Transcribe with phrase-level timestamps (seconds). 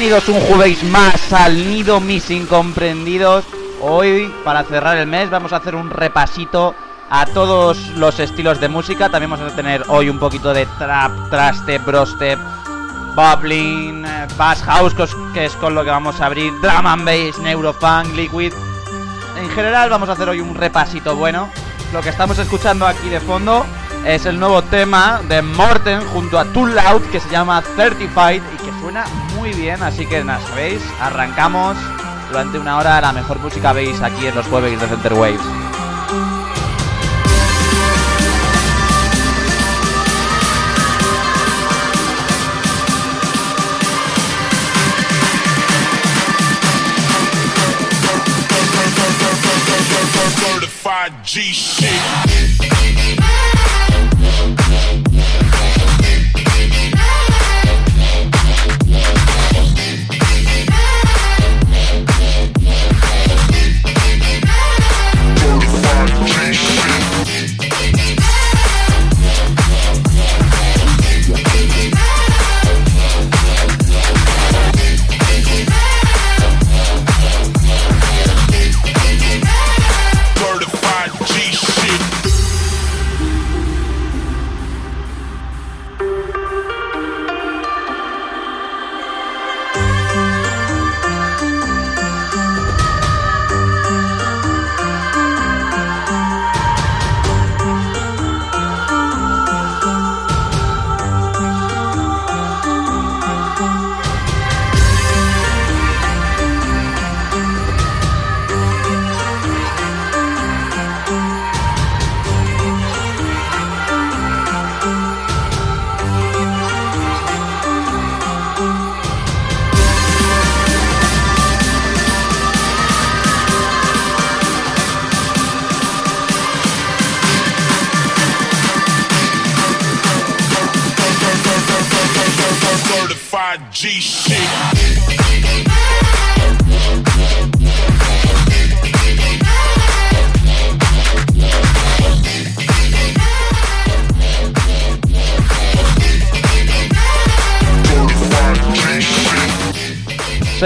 [0.00, 3.44] Bienvenidos un jueves más al Nido Mis Incomprendidos.
[3.80, 6.76] Hoy, para cerrar el mes, vamos a hacer un repasito
[7.10, 9.08] a todos los estilos de música.
[9.08, 12.38] También vamos a tener hoy un poquito de trap, trastep, brostep,
[13.16, 14.94] bubbling, eh, bass house,
[15.34, 18.52] que es con lo que vamos a abrir, drum and bass, neurofunk, liquid.
[19.36, 21.50] En general vamos a hacer hoy un repasito bueno.
[21.92, 23.66] Lo que estamos escuchando aquí de fondo
[24.06, 28.56] es el nuevo tema de Morten junto a Too Loud que se llama Certified y
[28.56, 29.04] que suena
[29.36, 31.76] muy bien, así que nada, sabéis, arrancamos
[32.28, 35.40] durante una hora la mejor música veis aquí en los jueves de Center Waves.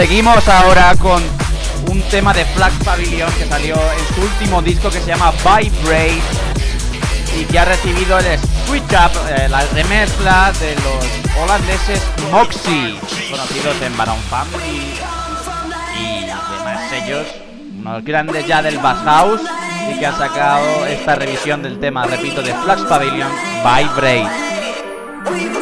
[0.02, 1.22] Seguimos ahora con
[1.88, 6.20] un tema de Flag Pavilion que salió en su último disco que se llama Vibrate
[7.38, 8.36] y que ha recibido el
[8.66, 11.06] Switch Up, eh, la remezcla de los
[11.40, 12.02] holandeses
[12.32, 12.98] Moxie,
[13.30, 14.92] conocidos en Baron Family
[16.00, 17.28] y demás sellos,
[17.78, 19.42] unos grandes ya del Bass House
[19.88, 23.30] y que han sacado esta revisión del tema, repito, de Flash Pavilion
[23.62, 25.61] Vibrate.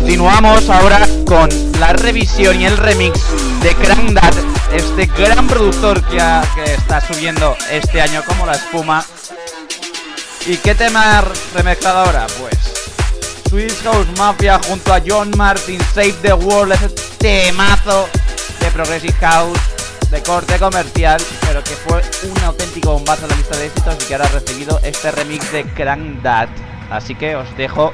[0.00, 1.48] Continuamos ahora con
[1.80, 3.18] la revisión y el remix
[3.62, 4.34] de Crank That,
[4.74, 9.02] este gran productor que, ha- que está subiendo este año como la espuma.
[10.46, 12.26] ¿Y qué tema remezclado ahora?
[12.38, 12.58] Pues
[13.48, 18.06] Swiss House Mafia junto a John Martin, Save the World, ese temazo
[18.60, 19.58] de Progressive House
[20.10, 24.04] de corte comercial, pero que fue un auténtico bombazo en la lista de éxitos y
[24.06, 26.48] que ahora ha recibido este remix de Crank That.
[26.90, 27.92] Así que os dejo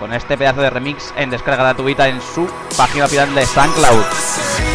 [0.00, 4.69] con este pedazo de remix en descarga gratuita en su página oficial de SoundCloud.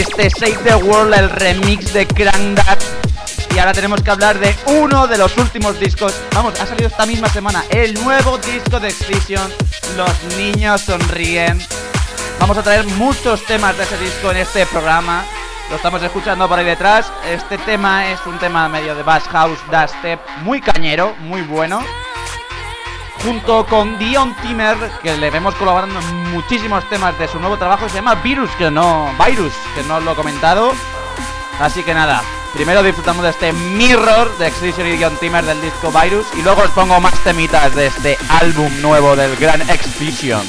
[0.00, 2.78] Este Save the World, el remix de Crank That.
[3.54, 6.14] Y ahora tenemos que hablar de uno de los últimos discos.
[6.32, 9.52] Vamos, ha salido esta misma semana el nuevo disco de Excision.
[9.96, 11.60] Los niños sonríen.
[12.38, 15.24] Vamos a traer muchos temas de ese disco en este programa.
[15.68, 17.12] Lo estamos escuchando por ahí detrás.
[17.28, 21.84] Este tema es un tema medio de bass house, dubstep, muy cañero, muy bueno
[23.22, 27.88] junto con Dion Timmer, que le vemos colaborando en muchísimos temas de su nuevo trabajo,
[27.88, 29.12] se llama Virus, que no.
[29.24, 30.72] Virus, que no lo he comentado.
[31.60, 32.22] Así que nada,
[32.54, 36.62] primero disfrutamos de este Mirror de Excision y Dion Timmer del disco Virus, y luego
[36.62, 40.42] os pongo más temitas de este álbum nuevo del gran Excision.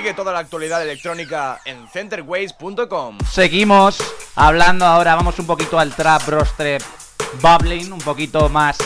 [0.00, 3.18] Sigue toda la actualidad electrónica en centerways.com.
[3.30, 3.98] Seguimos
[4.34, 6.80] hablando ahora, vamos un poquito al trap, rostrep,
[7.42, 8.78] bubbling, un poquito más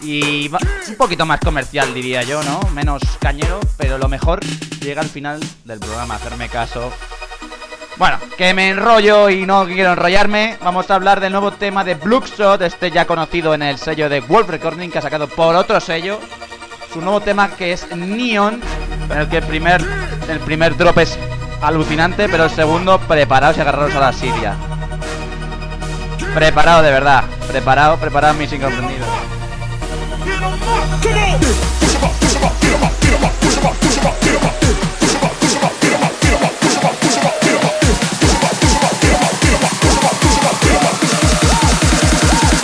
[0.00, 0.48] y
[0.88, 2.60] un poquito más comercial diría yo, ¿no?
[2.70, 4.38] Menos cañero, pero lo mejor
[4.80, 6.92] llega al final del programa, hacerme caso.
[7.96, 10.58] Bueno, que me enrollo y no quiero enrollarme.
[10.62, 14.20] Vamos a hablar del nuevo tema de Bloodshot, este ya conocido en el sello de
[14.20, 16.20] Wolf Recording, que ha sacado por otro sello.
[16.92, 18.60] Su nuevo tema que es Neon,
[19.12, 19.84] en el que el primer,
[20.28, 21.18] el primer drop es
[21.60, 24.56] alucinante, pero el segundo, preparaos y agarraros a la Siria.
[26.34, 29.08] Preparado de verdad, preparado, preparado mis incomprendidos.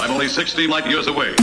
[0.01, 1.35] I'm only 60 light years away.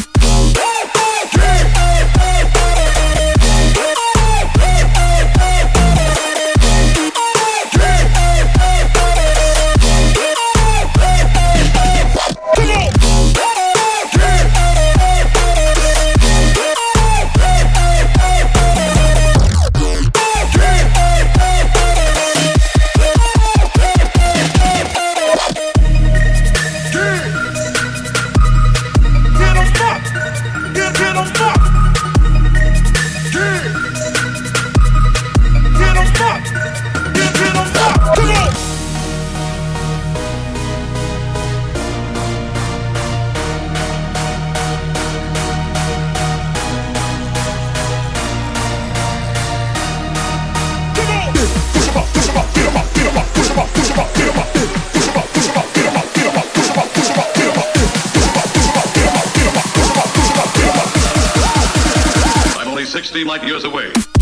[63.15, 64.14] I'm only 60 light years away.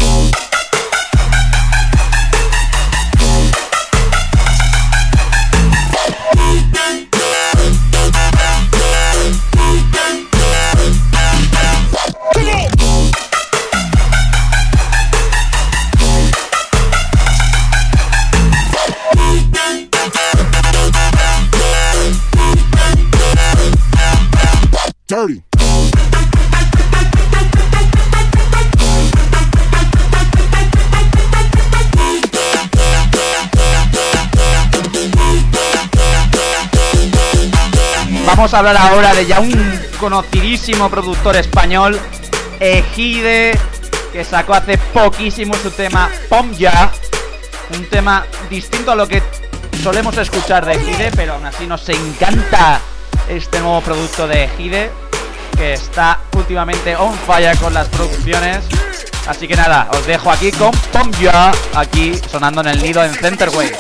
[38.44, 41.98] Vamos a hablar ahora de ya un conocidísimo productor español,
[42.60, 43.58] Ejide,
[44.12, 46.92] que sacó hace poquísimo su tema Pom Ya.
[47.74, 49.24] Un tema distinto a lo que
[49.82, 52.82] solemos escuchar de Ejide, pero aún así nos encanta
[53.30, 54.92] este nuevo producto de Ejide,
[55.56, 58.66] que está últimamente on fire con las producciones.
[59.26, 63.14] Así que nada, os dejo aquí con Pom Ya, aquí sonando en el nido en
[63.14, 63.72] Centerway.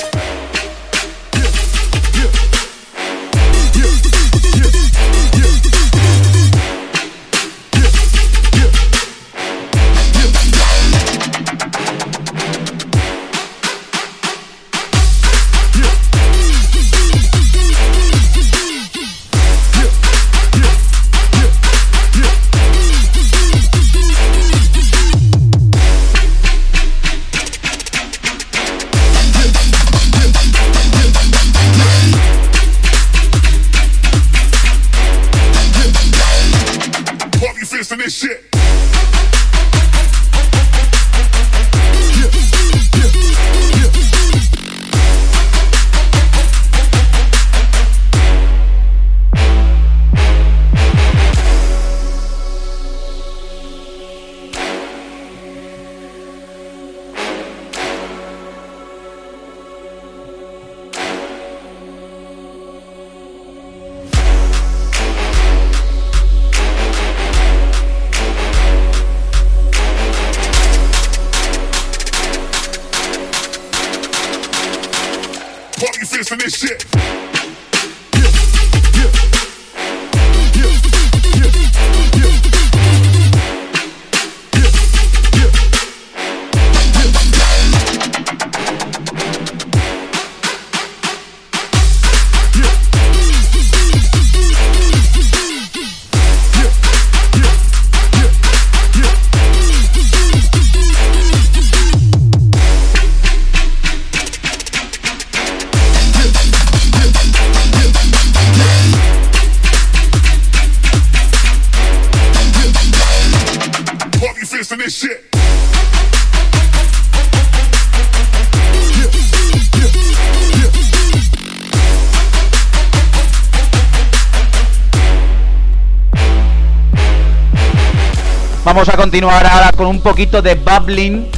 [128.85, 131.31] Vamos a continuar ahora con un poquito de bubbling.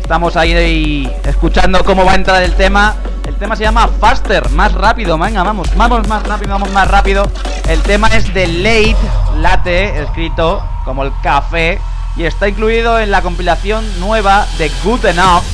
[0.00, 2.96] Estamos ahí, escuchando cómo va a entrar el tema.
[3.28, 5.16] El tema se llama Faster, más rápido.
[5.16, 7.30] Venga, vamos, vamos más rápido, vamos más rápido.
[7.68, 8.96] El tema es de Late,
[9.38, 11.78] late, escrito como el café.
[12.16, 15.44] Y está incluido en la compilación nueva de Good Enough.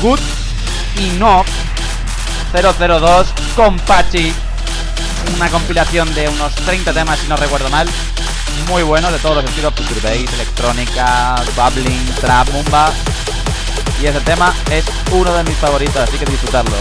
[0.00, 0.20] Good
[0.96, 1.46] Enough
[2.54, 4.32] 002 con Pachi.
[5.36, 7.86] Una compilación de unos 30 temas, si no recuerdo mal.
[8.68, 12.92] Muy bueno, de todos los estilos: Future Bass, electrónica, bubbling, trap, mumba.
[14.00, 16.76] Y ese tema es uno de mis favoritos, así que disfrutarlo.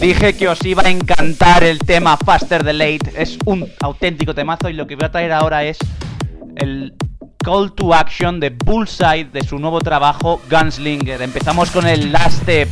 [0.00, 3.12] Dije que os iba a encantar el tema Faster the Late.
[3.16, 5.78] Es un auténtico temazo y lo que voy a traer ahora es
[6.56, 6.94] el
[7.44, 11.20] call to action de Bullseye de su nuevo trabajo Gunslinger.
[11.20, 12.68] Empezamos con el Last Step.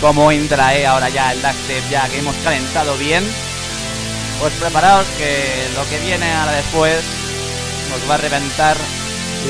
[0.00, 3.24] Como entra, eh, ahora ya el Last Step, ya que hemos calentado bien.
[4.38, 7.02] Pues preparaos que lo que viene ahora después
[7.90, 8.76] nos va a reventar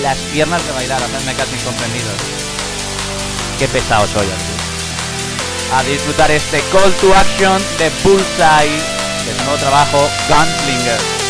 [0.03, 2.68] las piernas de bailar, hacedme casi incomprendidos.
[3.59, 5.75] Qué pesado soy aquí.
[5.75, 8.77] A disfrutar este call to action de Bullseye
[9.27, 11.28] de su nuevo trabajo Gunslinger.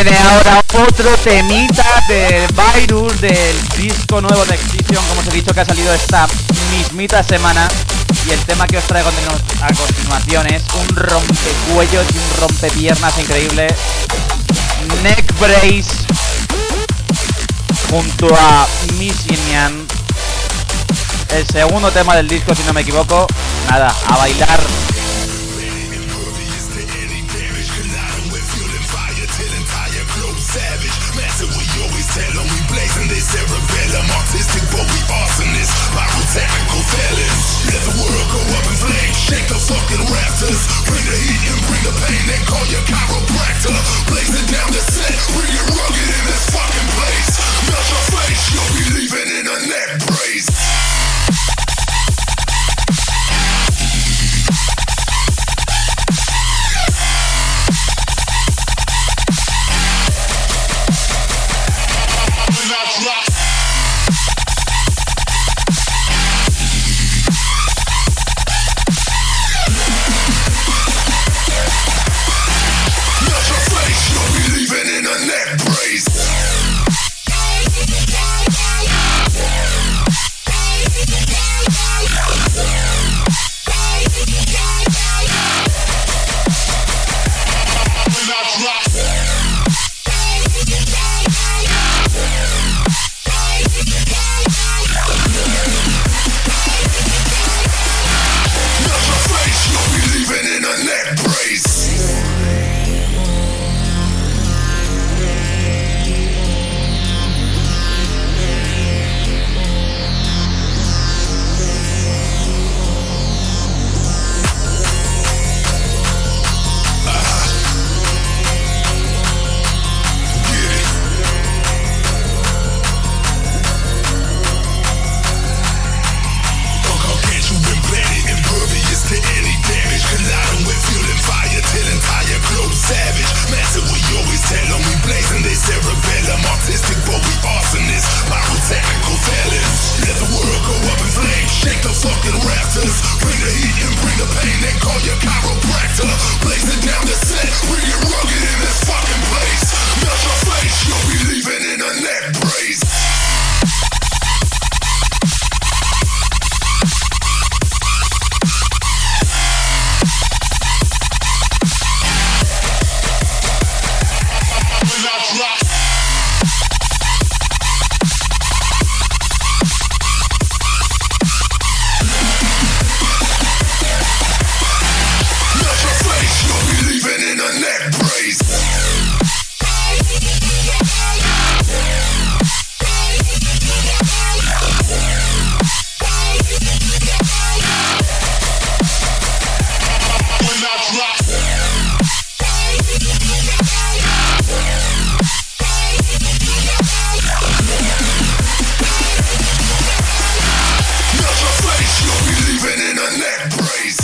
[0.00, 5.52] Viene ahora otro temita del Virus del disco nuevo de Excision, como os he dicho
[5.52, 6.28] que ha salido esta
[6.70, 7.68] mismita semana.
[8.24, 13.18] Y el tema que os traigo a a continuación es un rompecuellos y un rompepiernas
[13.18, 13.66] increíble.
[15.02, 15.90] Neck Brace
[17.90, 19.84] junto a Missinian.
[21.30, 23.26] El segundo tema del disco, si no me equivoco.
[23.68, 24.60] Nada, a bailar.
[39.68, 40.64] Fucking raptors.
[40.88, 43.76] Bring the heat and bring the pain and call your chiropractor.
[44.08, 45.97] Blazing down the set, bring it rugged.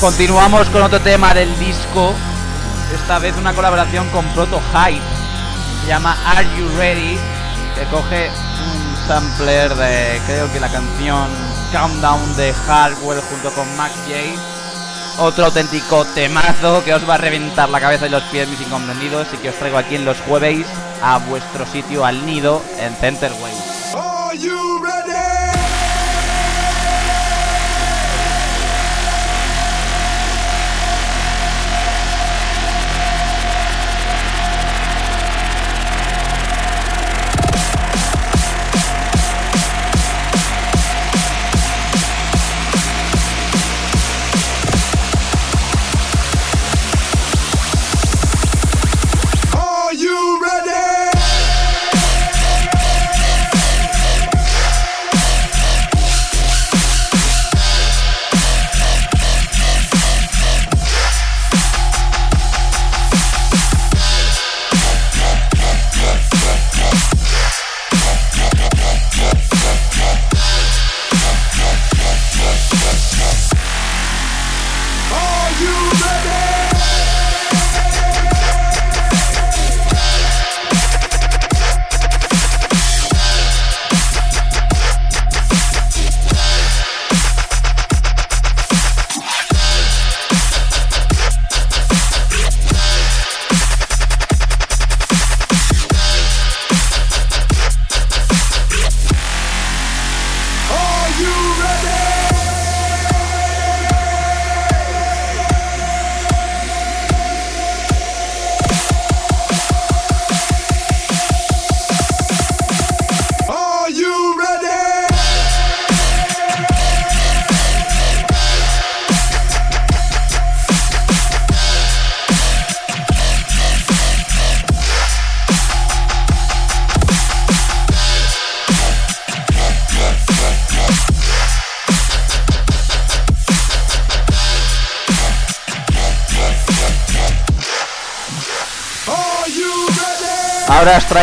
[0.04, 2.12] Continuamos con otro tema del disco.
[2.94, 5.00] Esta vez una colaboración con Proto Hype.
[5.80, 7.18] Se llama Are You Ready?
[7.74, 11.30] Que coge un sampler de creo que la canción
[11.72, 15.22] Countdown de Hardwell junto con Mac J.
[15.22, 19.28] Otro auténtico temazo que os va a reventar la cabeza y los pies, mis incomprendidos,
[19.32, 20.66] y que os traigo aquí en los jueves
[21.02, 23.54] a vuestro sitio al nido en Centerway.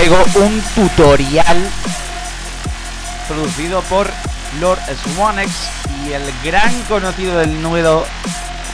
[0.02, 1.70] Traigo un tutorial
[3.28, 4.10] producido por
[4.60, 5.52] Lord Swanex
[6.04, 8.06] y el gran conocido del nudo.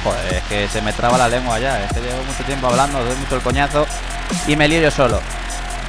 [0.06, 3.04] Joder, es que se me traba la lengua ya, es que llevo mucho tiempo hablando,
[3.04, 3.86] doy mucho el coñazo
[4.48, 5.20] y me lío yo solo.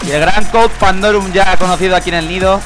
[0.05, 2.61] Y el gran Code Pandorum ya conocido aquí en el nido,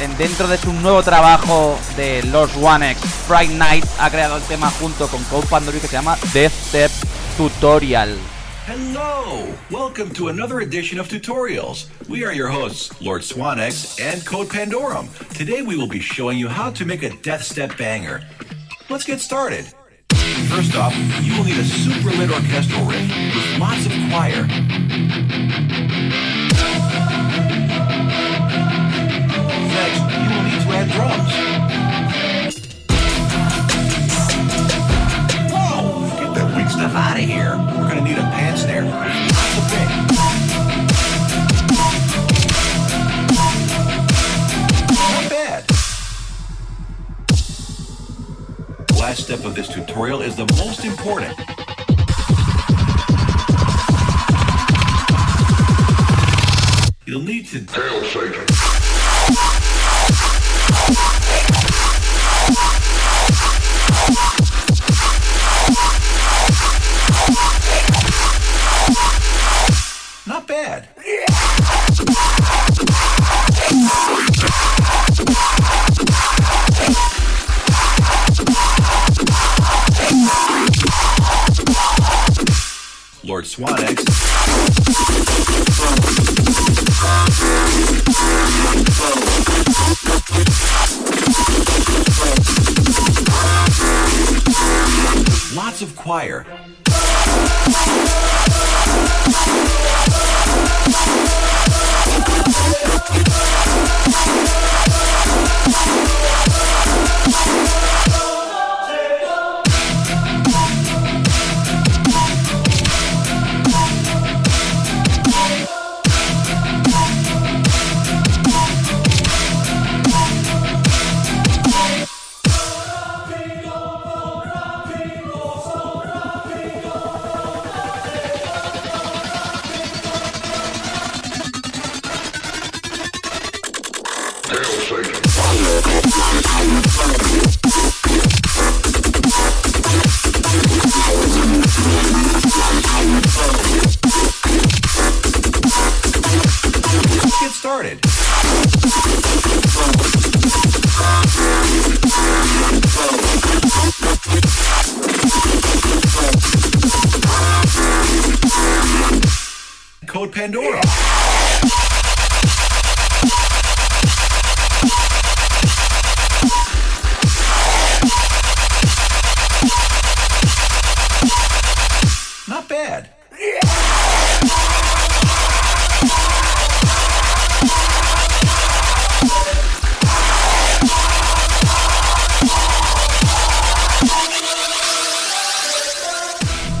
[0.00, 4.70] en- dentro de su nuevo trabajo de Lord Swanex, Friday Night, ha creado el tema
[4.80, 6.90] junto con Code Pandorum que se llama Death Step
[7.36, 8.16] Tutorial.
[8.64, 9.52] Hello!
[9.70, 11.88] Welcome to another edition of Tutorials.
[12.08, 15.08] We are your hosts, Lord Swanex and Code Pandorum.
[15.34, 18.20] Today we will be showing you how to make a death step banger.
[18.90, 19.64] Let's get started.
[20.50, 24.46] First off, you will need a super lit orchestral riff with lots of choir.
[29.72, 31.49] Next, you will need to add drums.
[36.80, 37.58] Stuff out of here.
[37.76, 38.84] We're gonna need a pan snare.
[38.84, 39.88] Lots of big.
[44.88, 45.70] Not bad.
[48.98, 51.38] Last step of this tutorial is the most important.
[57.04, 59.59] You'll need to Hail Satan.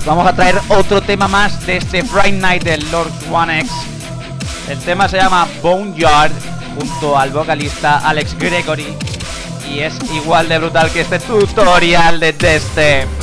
[0.06, 3.72] Vamos a traer otro tema más de este Friday Night del Lord One X.
[4.68, 6.30] El tema se llama Boneyard
[6.78, 8.96] junto al vocalista Alex Gregory
[9.68, 13.19] y es igual de brutal que este tutorial de este.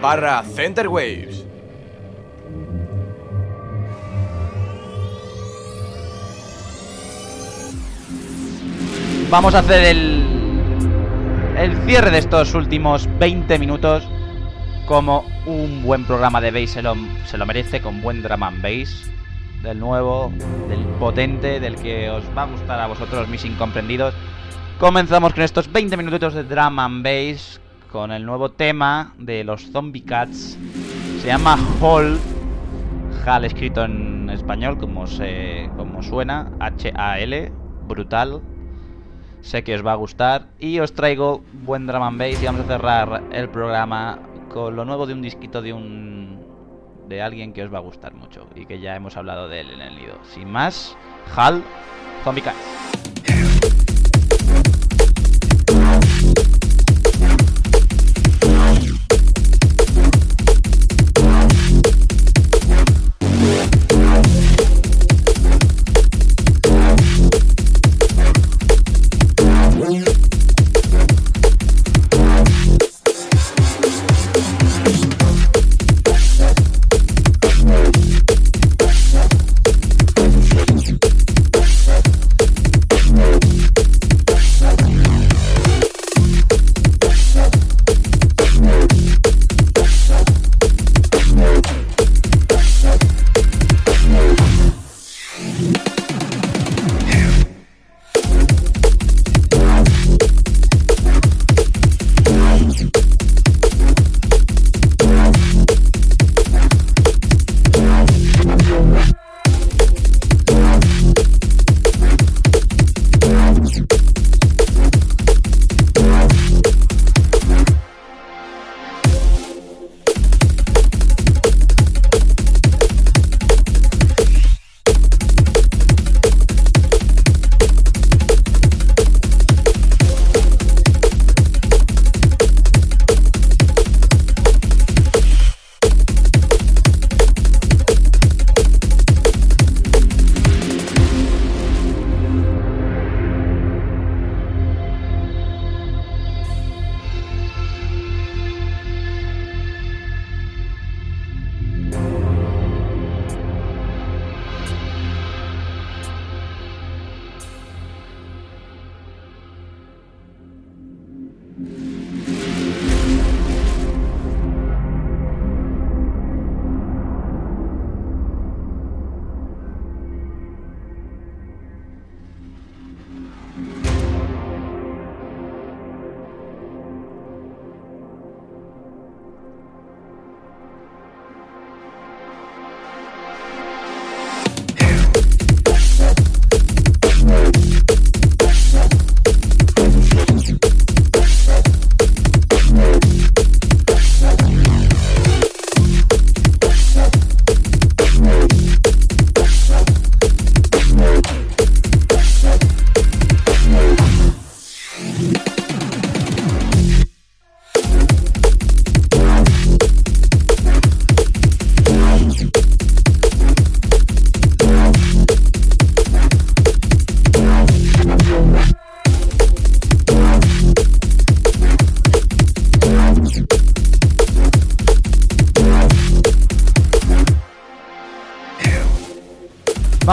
[0.00, 1.44] Barra centerwaves.
[9.30, 10.22] Vamos a hacer el,
[11.58, 14.08] el cierre de estos últimos 20 minutos
[14.86, 16.96] como un buen programa de bass se lo,
[17.26, 19.10] se lo merece, con buen drama and bass,
[19.62, 20.32] del nuevo,
[20.66, 24.14] del potente, del que os va a gustar a vosotros, mis incomprendidos.
[24.80, 27.60] Comenzamos con estos 20 minutitos de drama and bass,
[27.90, 30.58] con el nuevo tema de los Zombie Cats.
[31.20, 32.18] Se llama Hall,
[33.24, 37.52] Hal escrito en español como, se, como suena, H-A-L,
[37.86, 38.40] brutal.
[39.40, 42.62] Sé que os va a gustar y os traigo buen drama and bass y vamos
[42.62, 44.18] a cerrar el programa
[44.52, 46.38] con lo nuevo de un disquito de un
[47.08, 49.70] de alguien que os va a gustar mucho y que ya hemos hablado de él
[49.70, 50.18] en el nido.
[50.24, 50.96] Sin más,
[51.34, 51.62] Hal
[52.24, 53.17] Zombie Cats.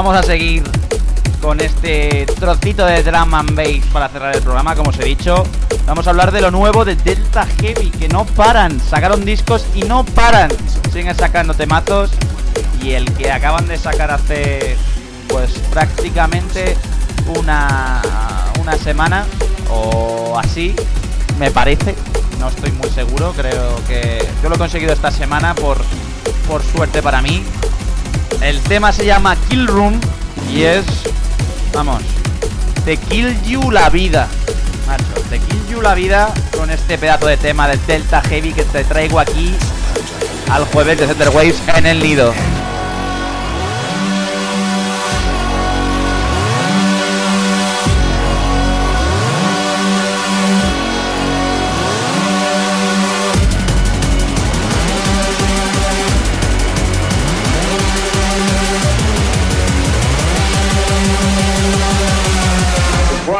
[0.05, 0.61] Vamos a seguir
[1.41, 5.43] con este trocito de drum and bass para cerrar el programa, como os he dicho.
[5.87, 8.79] Vamos a hablar de lo nuevo de Delta Heavy, que no paran.
[8.79, 10.51] Sacaron discos y no paran.
[10.93, 12.11] Siguen sacando temazos.
[12.83, 14.77] Y el que acaban de sacar hace,
[15.27, 16.77] pues prácticamente
[17.39, 17.99] una,
[18.61, 19.25] una semana
[19.71, 20.75] o así,
[21.39, 21.95] me parece.
[22.39, 25.79] No estoy muy seguro, creo que yo lo he conseguido esta semana por,
[26.47, 27.43] por suerte para mí.
[28.41, 29.99] El tema se llama Kill Room
[30.53, 30.85] y es,
[31.73, 32.01] vamos,
[32.83, 34.27] te kill you la vida.
[34.87, 38.63] Macho, te kill you la vida con este pedazo de tema del Delta Heavy que
[38.63, 39.55] te traigo aquí
[40.51, 42.33] al jueves de Center Waves en el nido.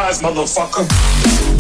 [0.06, 1.55] Surprise, motherfucker.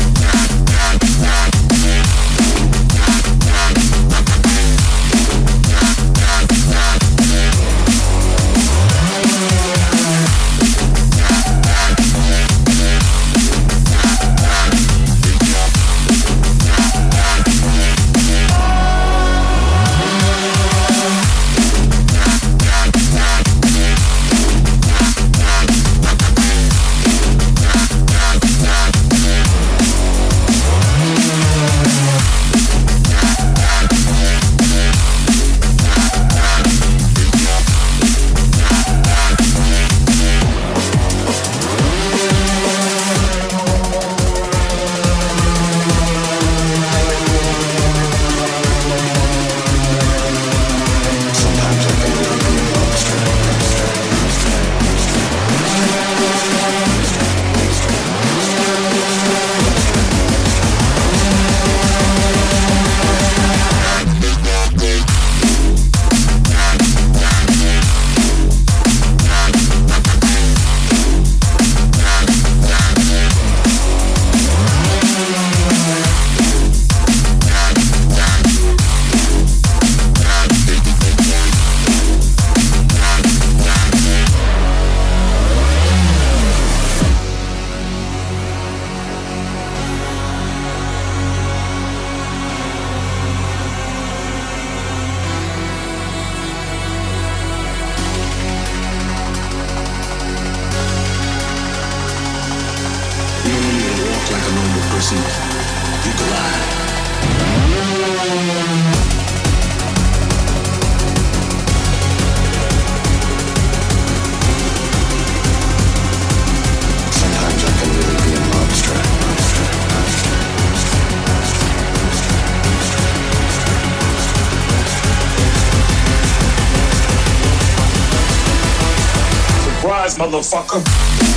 [130.17, 131.34] Motherfucker.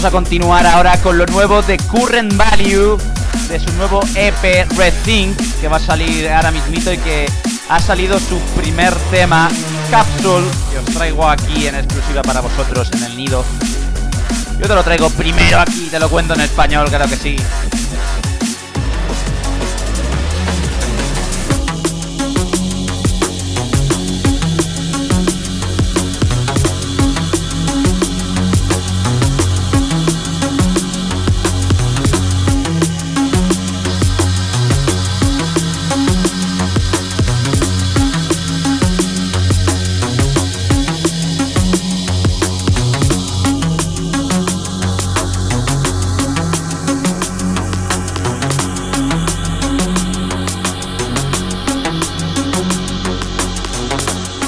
[0.00, 2.96] Vamos a continuar ahora con lo nuevo de Current Value,
[3.50, 7.26] de su nuevo EP Rethink, que va a salir ahora mismito y que
[7.68, 9.50] ha salido su primer tema,
[9.90, 13.44] Capsule, que os traigo aquí en exclusiva para vosotros en el nido.
[14.58, 17.36] Yo te lo traigo primero aquí, te lo cuento en español, claro que sí.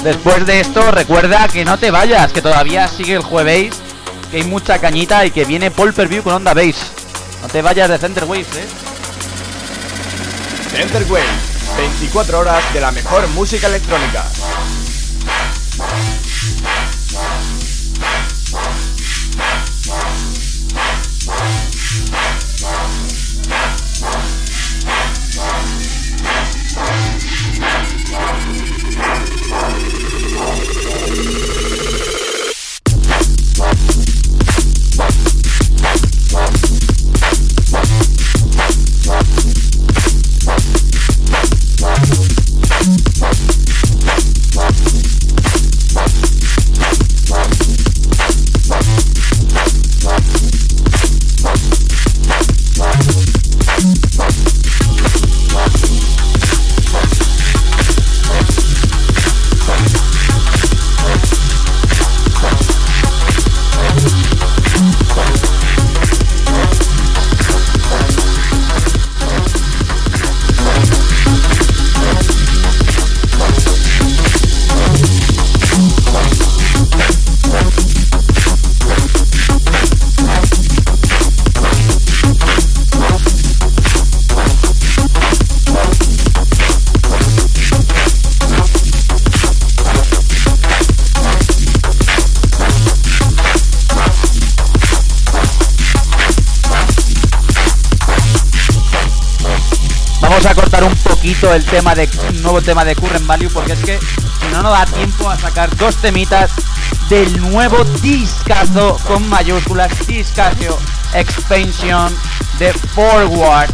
[0.03, 3.73] Después de esto, recuerda que no te vayas, que todavía sigue el jueves,
[4.29, 6.75] que hay mucha cañita y que viene Paul View con Onda Base.
[7.41, 8.67] No te vayas de Center Waves, eh.
[10.75, 11.23] Center Wave,
[11.77, 14.25] 24 horas de la mejor música electrónica.
[100.23, 103.73] Vamos a cortar un poquito el tema de un nuevo tema de Current Value porque
[103.73, 103.99] es que
[104.53, 106.49] no nos da tiempo a sacar dos temitas
[107.09, 110.79] del nuevo discazo con mayúsculas discazo
[111.13, 112.15] expansion
[112.57, 113.69] de Forward.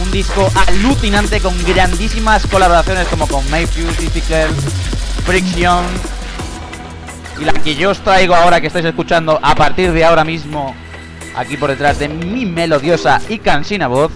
[0.00, 4.56] Un disco alucinante con grandísimas colaboraciones como con Mayfield, Difficult,
[5.26, 5.84] Friction.
[7.40, 10.76] Y la que yo os traigo ahora que estáis escuchando a partir de ahora mismo
[11.34, 14.12] aquí por detrás de mi melodiosa y cansina voz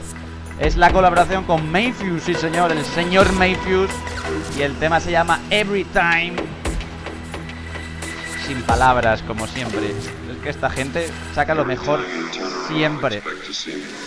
[0.63, 3.93] es la colaboración con Mayfuse, sí señor, el señor Mayfuse.
[4.57, 6.35] Y el tema se llama Every Time.
[8.47, 9.91] Sin palabras, como siempre.
[9.91, 12.01] Es que esta gente saca lo mejor
[12.69, 13.23] siempre.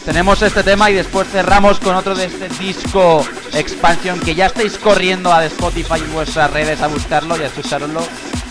[0.06, 4.78] Tenemos este tema y después cerramos con otro de este disco Expansion que ya estáis
[4.78, 8.02] corriendo a Spotify y vuestras redes a buscarlo y a escucharlo.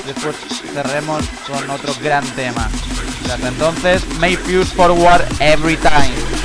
[0.07, 0.37] Después
[0.75, 2.69] cerremos con otro gran tema.
[3.27, 6.44] Y entonces, Mayfuse Forward Every Time.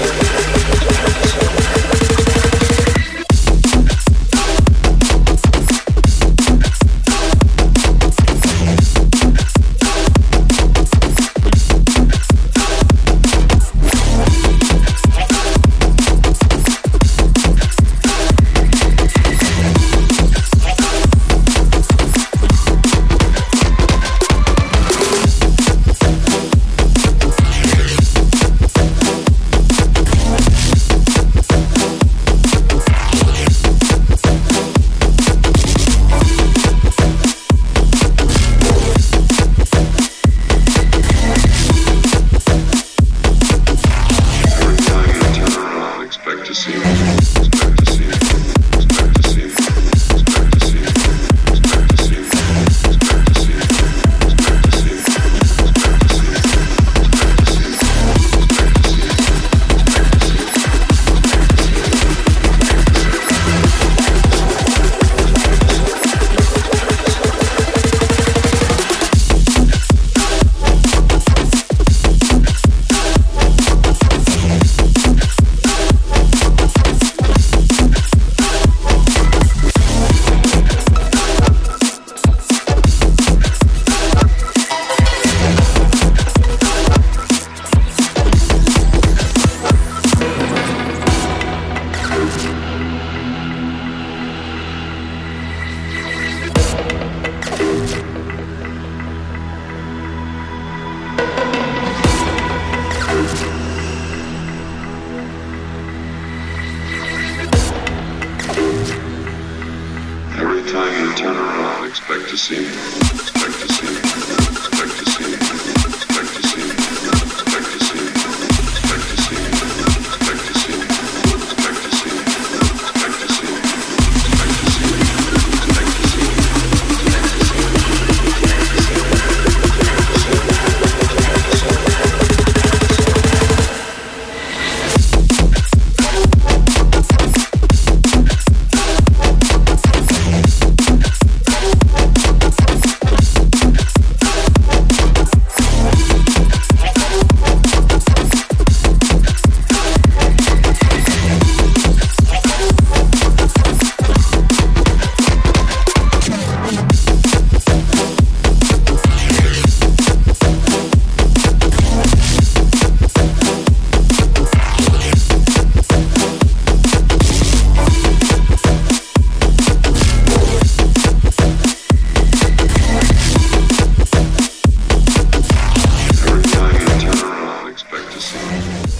[0.00, 0.29] You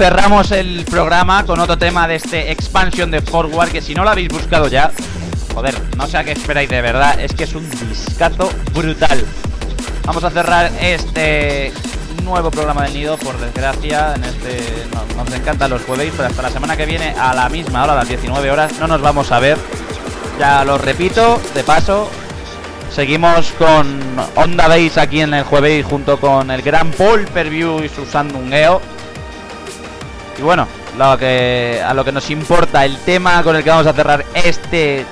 [0.00, 4.08] Cerramos el programa con otro tema de este expansion de Forward que si no lo
[4.08, 4.90] habéis buscado ya,
[5.54, 9.22] joder, no sé a qué esperáis de verdad, es que es un discazo brutal.
[10.06, 11.70] Vamos a cerrar este
[12.24, 16.40] nuevo programa del nido, por desgracia, en este no- nos encantan los jueves, pero hasta
[16.40, 19.38] la semana que viene a la misma hora, las 19 horas, no nos vamos a
[19.38, 19.58] ver.
[20.38, 22.08] Ya lo repito, de paso,
[22.90, 24.00] Seguimos con
[24.34, 28.80] Onda Base aquí en el jueves junto con el gran Paul Perview y su Sandungueo.
[30.40, 30.66] Y bueno,
[30.96, 34.24] lo que, a lo que nos importa, el tema con el que vamos a cerrar
[34.32, 35.04] este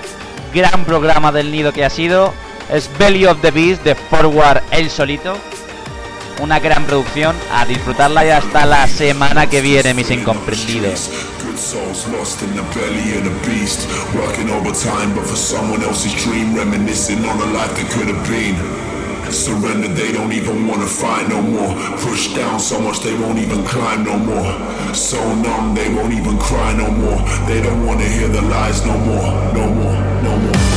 [0.54, 2.32] gran programa del nido que ha sido
[2.72, 5.36] es Belly of the Beast de Forward El Solito.
[6.40, 11.10] Una gran producción, a disfrutarla y hasta la semana que viene, mis incomprendidos.
[19.30, 21.74] Surrender, they don't even wanna fight no more.
[21.98, 24.52] Pushed down so much they won't even climb no more.
[24.94, 27.18] So numb, they won't even cry no more.
[27.46, 30.67] They don't wanna hear the lies no more, no more, no more.